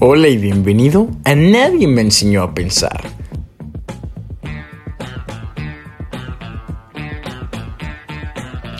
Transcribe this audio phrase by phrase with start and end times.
[0.00, 3.10] Hola y bienvenido a Nadie me enseñó a pensar.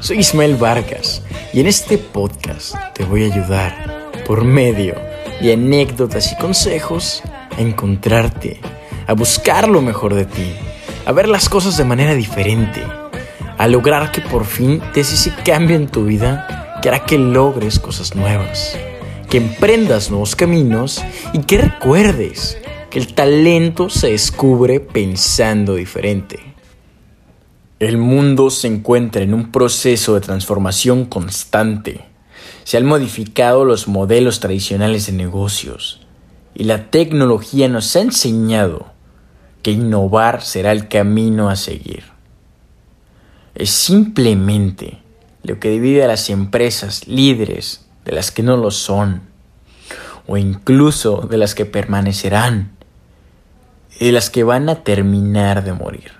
[0.00, 4.94] Soy Ismael Vargas y en este podcast te voy a ayudar por medio
[5.40, 8.60] de anécdotas y consejos a encontrarte,
[9.08, 10.52] a buscar lo mejor de ti,
[11.04, 12.80] a ver las cosas de manera diferente,
[13.58, 17.80] a lograr que por fin des ese cambio en tu vida que hará que logres
[17.80, 18.78] cosas nuevas
[19.28, 21.02] que emprendas nuevos caminos
[21.32, 22.58] y que recuerdes
[22.90, 26.54] que el talento se descubre pensando diferente.
[27.78, 32.06] El mundo se encuentra en un proceso de transformación constante.
[32.64, 36.00] Se han modificado los modelos tradicionales de negocios
[36.54, 38.92] y la tecnología nos ha enseñado
[39.62, 42.04] que innovar será el camino a seguir.
[43.54, 44.98] Es simplemente
[45.42, 49.20] lo que divide a las empresas líderes de las que no lo son,
[50.26, 52.74] o incluso de las que permanecerán,
[54.00, 56.12] y de las que van a terminar de morir.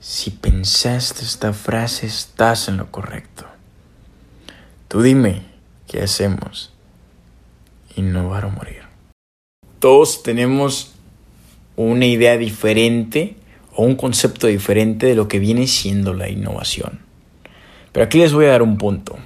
[0.00, 3.46] Si pensaste esta frase, estás en lo correcto.
[4.88, 5.46] Tú dime,
[5.86, 6.74] ¿qué hacemos?
[7.96, 8.82] Innovar o morir.
[9.78, 10.92] Todos tenemos
[11.76, 13.38] una idea diferente
[13.74, 17.00] o un concepto diferente de lo que viene siendo la innovación.
[17.92, 19.16] Pero aquí les voy a dar un punto.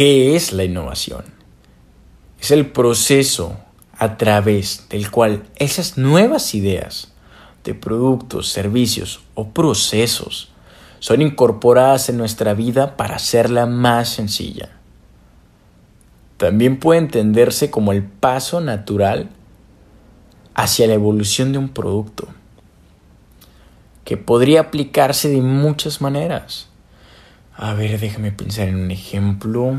[0.00, 1.26] ¿Qué es la innovación?
[2.40, 3.58] Es el proceso
[3.98, 7.12] a través del cual esas nuevas ideas
[7.64, 10.52] de productos, servicios o procesos
[11.00, 14.70] son incorporadas en nuestra vida para hacerla más sencilla.
[16.38, 19.28] También puede entenderse como el paso natural
[20.54, 22.26] hacia la evolución de un producto,
[24.04, 26.69] que podría aplicarse de muchas maneras.
[27.62, 29.76] A ver, déjame pensar en un ejemplo.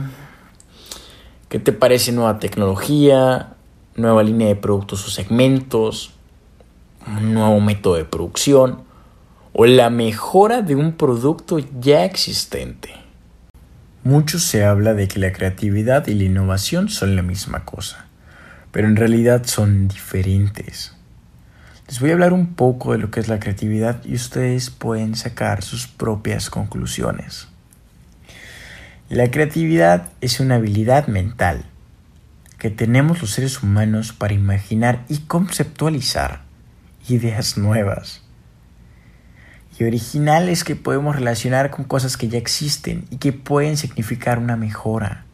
[1.50, 3.56] ¿Qué te parece nueva tecnología,
[3.96, 6.14] nueva línea de productos o segmentos,
[7.08, 8.84] un nuevo método de producción
[9.52, 12.92] o la mejora de un producto ya existente?
[14.04, 18.06] Mucho se habla de que la creatividad y la innovación son la misma cosa,
[18.72, 20.96] pero en realidad son diferentes.
[21.88, 25.16] Les voy a hablar un poco de lo que es la creatividad y ustedes pueden
[25.16, 27.51] sacar sus propias conclusiones.
[29.12, 31.66] La creatividad es una habilidad mental
[32.58, 36.44] que tenemos los seres humanos para imaginar y conceptualizar
[37.10, 38.22] ideas nuevas
[39.78, 44.56] y originales que podemos relacionar con cosas que ya existen y que pueden significar una
[44.56, 45.26] mejora.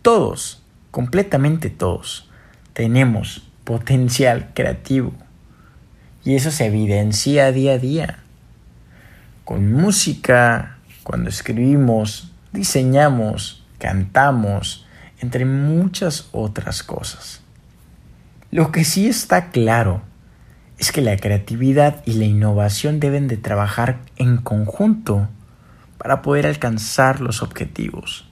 [0.00, 2.30] Todos, completamente todos,
[2.72, 5.12] tenemos potencial creativo
[6.24, 8.18] y eso se evidencia día a día
[9.44, 14.86] con música, cuando escribimos, diseñamos, cantamos,
[15.20, 17.40] entre muchas otras cosas.
[18.50, 20.02] Lo que sí está claro
[20.78, 25.28] es que la creatividad y la innovación deben de trabajar en conjunto
[25.98, 28.26] para poder alcanzar los objetivos.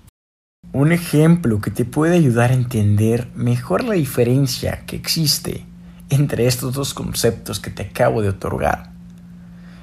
[0.73, 5.67] Un ejemplo que te puede ayudar a entender mejor la diferencia que existe
[6.11, 8.98] entre estos dos conceptos que te acabo de otorgar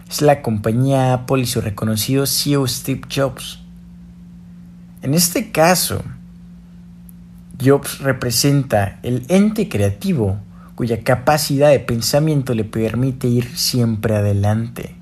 [0.10, 3.60] es la compañía Apple y su reconocido CEO Steve Jobs.
[5.02, 6.04] En este caso,
[7.64, 10.40] Jobs representa el ente creativo
[10.76, 14.96] cuya capacidad de pensamiento le permite ir siempre adelante,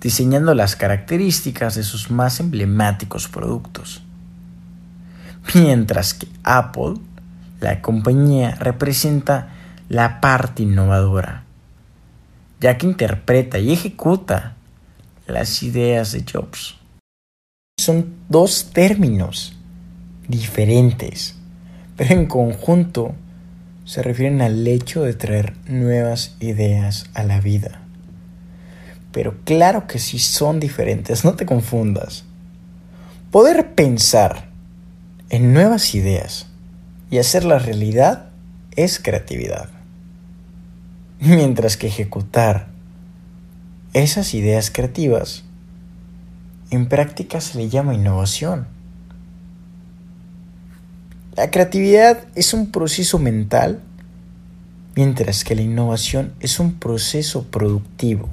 [0.00, 4.02] diseñando las características de sus más emblemáticos productos.
[5.54, 6.94] Mientras que Apple,
[7.60, 9.48] la compañía, representa
[9.88, 11.43] la parte innovadora,
[12.64, 14.56] ya que interpreta y ejecuta
[15.26, 16.76] las ideas de Jobs.
[17.78, 19.54] Son dos términos
[20.28, 21.36] diferentes,
[21.94, 23.14] pero en conjunto
[23.84, 27.82] se refieren al hecho de traer nuevas ideas a la vida.
[29.12, 32.24] Pero claro que sí son diferentes, no te confundas.
[33.30, 34.48] Poder pensar
[35.28, 36.46] en nuevas ideas
[37.10, 38.30] y hacerlas realidad
[38.74, 39.83] es creatividad
[41.20, 42.68] mientras que ejecutar
[43.92, 45.44] esas ideas creativas
[46.70, 48.66] en práctica se le llama innovación.
[51.36, 53.80] La creatividad es un proceso mental,
[54.96, 58.28] mientras que la innovación es un proceso productivo.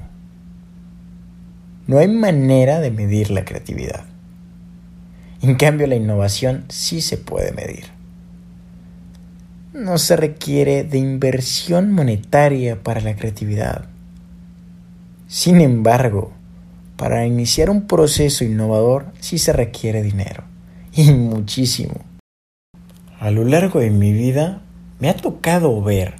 [1.86, 4.04] No hay manera de medir la creatividad.
[5.42, 8.01] En cambio, la innovación sí se puede medir
[9.72, 13.86] no se requiere de inversión monetaria para la creatividad.
[15.28, 16.32] Sin embargo,
[16.96, 20.44] para iniciar un proceso innovador sí se requiere dinero,
[20.92, 21.94] y muchísimo.
[23.18, 24.60] A lo largo de mi vida
[24.98, 26.14] me ha tocado ver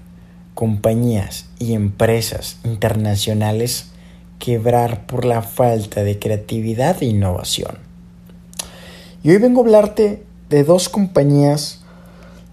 [0.55, 3.91] compañías y empresas internacionales
[4.39, 7.79] quebrar por la falta de creatividad e innovación.
[9.23, 11.85] Y hoy vengo a hablarte de dos compañías,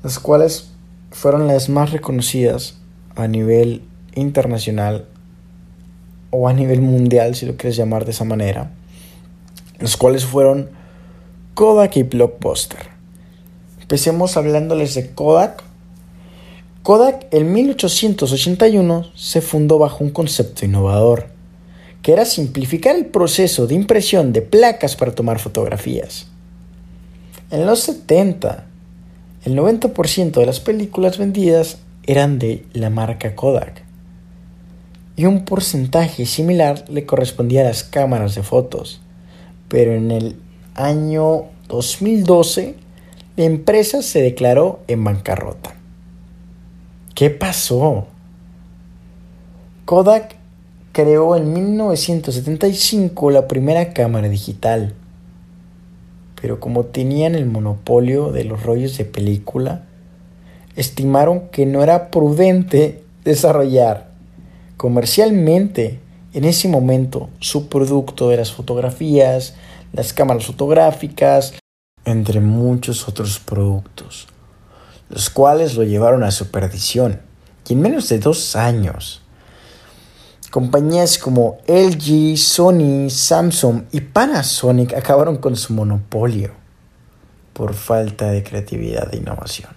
[0.04, 0.69] las cuales
[1.12, 2.78] fueron las más reconocidas
[3.16, 3.84] a nivel
[4.16, 5.06] internacional
[6.32, 8.72] o a nivel mundial, si lo quieres llamar de esa manera,
[9.80, 10.70] las cuales fueron
[11.56, 12.88] Kodak y Blockbuster.
[13.82, 15.64] Empecemos hablándoles de Kodak.
[16.84, 21.28] Kodak en 1881 se fundó bajo un concepto innovador,
[22.02, 26.28] que era simplificar el proceso de impresión de placas para tomar fotografías.
[27.52, 28.69] En los 70,
[29.50, 33.84] el 90% de las películas vendidas eran de la marca Kodak
[35.16, 39.02] y un porcentaje similar le correspondía a las cámaras de fotos.
[39.68, 40.40] Pero en el
[40.76, 42.76] año 2012
[43.36, 45.74] la empresa se declaró en bancarrota.
[47.16, 48.06] ¿Qué pasó?
[49.86, 50.36] Kodak
[50.92, 54.94] creó en 1975 la primera cámara digital,
[56.42, 59.86] pero como tenían el monopolio de los rollos de película,
[60.76, 64.10] estimaron que no era prudente desarrollar
[64.78, 66.00] comercialmente
[66.34, 69.56] en ese momento su producto de las fotografías,
[69.92, 71.56] las cámaras fotográficas,
[72.06, 74.28] entre muchos otros productos,
[75.10, 77.20] los cuales lo llevaron a su perdición.
[77.68, 79.22] Y en menos de dos años,
[80.50, 86.52] compañías como LG, Sony, Samsung y Panasonic acabaron con su monopolio
[87.54, 89.72] por falta de creatividad e innovación.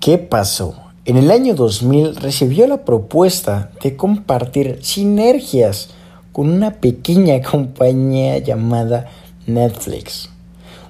[0.00, 0.74] ¿Qué pasó?
[1.04, 5.90] En el año 2000 recibió la propuesta de compartir sinergias
[6.32, 9.10] con una pequeña compañía llamada
[9.46, 10.30] Netflix.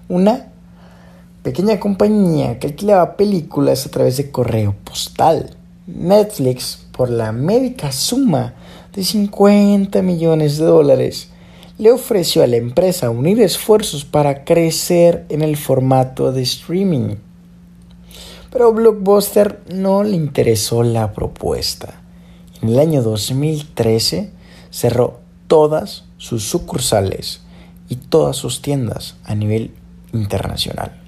[0.09, 0.49] Una
[1.43, 5.57] pequeña compañía que alquilaba películas a través de correo postal.
[5.87, 8.55] Netflix, por la médica suma
[8.95, 11.31] de 50 millones de dólares,
[11.79, 17.17] le ofreció a la empresa unir esfuerzos para crecer en el formato de streaming.
[18.51, 22.03] Pero Blockbuster no le interesó la propuesta.
[22.61, 24.31] En el año 2013
[24.71, 27.41] cerró todas sus sucursales
[27.89, 29.73] y todas sus tiendas a nivel
[30.13, 31.01] internacional.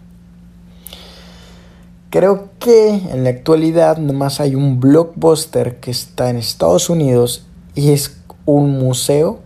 [2.08, 7.90] Creo que en la actualidad nomás hay un blockbuster que está en Estados Unidos y
[7.90, 9.40] es un museo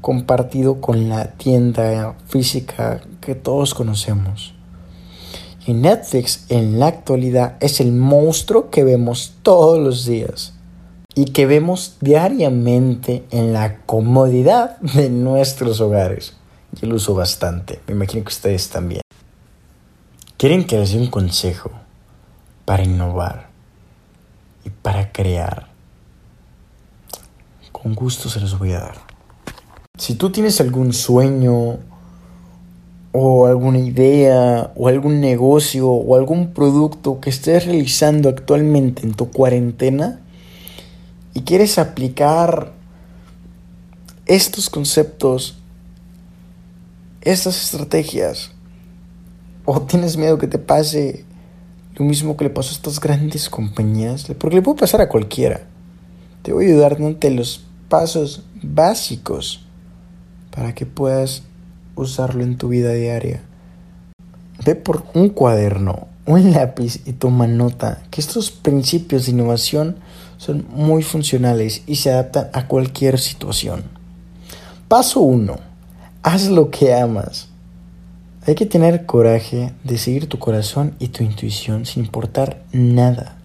[0.00, 4.54] compartido con la tienda física que todos conocemos.
[5.66, 10.54] Y Netflix en la actualidad es el monstruo que vemos todos los días
[11.14, 16.34] y que vemos diariamente en la comodidad de nuestros hogares.
[16.80, 19.02] Yo lo uso bastante, me imagino que ustedes también.
[20.36, 21.70] ¿Quieren que les dé un consejo
[22.64, 23.48] para innovar
[24.64, 25.77] y para crear?
[27.82, 28.98] Con gusto se los voy a dar.
[29.96, 31.78] Si tú tienes algún sueño
[33.12, 39.30] o alguna idea o algún negocio o algún producto que estés realizando actualmente en tu
[39.30, 40.20] cuarentena
[41.34, 42.72] y quieres aplicar
[44.26, 45.58] estos conceptos,
[47.22, 48.50] estas estrategias
[49.64, 51.24] o tienes miedo que te pase
[51.94, 55.62] lo mismo que le pasó a estas grandes compañías, porque le puede pasar a cualquiera.
[56.42, 59.64] Te voy a ayudar dándote los pasos básicos
[60.54, 61.42] para que puedas
[61.94, 63.42] usarlo en tu vida diaria.
[64.64, 69.96] Ve por un cuaderno, un lápiz y toma nota que estos principios de innovación
[70.36, 73.84] son muy funcionales y se adaptan a cualquier situación.
[74.88, 75.58] Paso 1.
[76.22, 77.48] Haz lo que amas.
[78.46, 83.36] Hay que tener coraje de seguir tu corazón y tu intuición sin importar nada.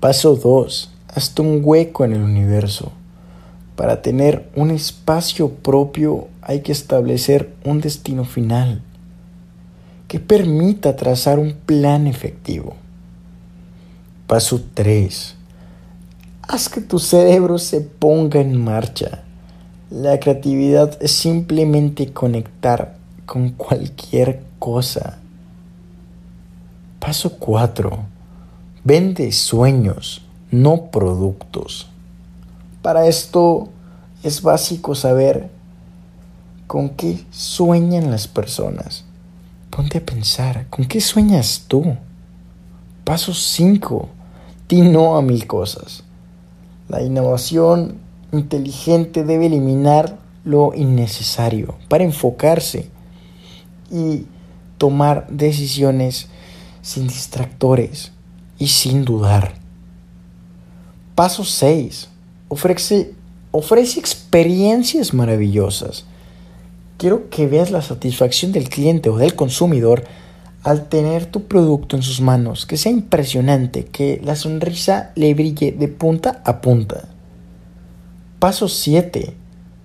[0.00, 0.90] Paso 2.
[1.14, 2.92] Hazte un hueco en el universo.
[3.76, 8.82] Para tener un espacio propio hay que establecer un destino final
[10.08, 12.74] que permita trazar un plan efectivo.
[14.26, 15.36] Paso 3.
[16.48, 19.22] Haz que tu cerebro se ponga en marcha.
[19.90, 25.18] La creatividad es simplemente conectar con cualquier cosa.
[26.98, 27.98] Paso 4.
[28.84, 31.88] Vende sueños, no productos.
[32.82, 33.70] Para esto
[34.22, 35.50] es básico saber
[36.68, 39.04] con qué sueñan las personas.
[39.70, 41.96] Ponte a pensar, ¿con qué sueñas tú?
[43.02, 44.08] Paso 5.
[44.68, 46.04] Di no a mil cosas.
[46.88, 47.96] La innovación
[48.32, 52.90] inteligente debe eliminar lo innecesario para enfocarse
[53.90, 54.26] y
[54.76, 56.28] tomar decisiones
[56.82, 58.12] sin distractores
[58.58, 59.61] y sin dudar.
[61.14, 62.08] Paso 6.
[62.48, 63.12] Ofrece,
[63.50, 66.06] ofrece experiencias maravillosas.
[66.96, 70.04] Quiero que veas la satisfacción del cliente o del consumidor
[70.62, 75.72] al tener tu producto en sus manos, que sea impresionante, que la sonrisa le brille
[75.72, 77.08] de punta a punta.
[78.38, 79.34] Paso 7.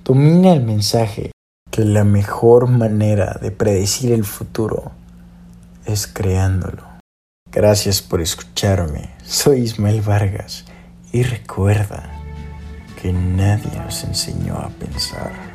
[0.06, 1.32] Domina el mensaje,
[1.72, 4.92] que la mejor manera de predecir el futuro
[5.86, 6.84] es creándolo.
[7.52, 9.10] Gracias por escucharme.
[9.26, 10.64] Soy Ismael Vargas
[11.12, 12.12] y recuerda
[13.02, 15.47] que nadie nos enseñó a pensar.